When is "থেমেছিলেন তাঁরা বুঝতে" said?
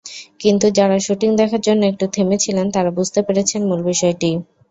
2.15-3.19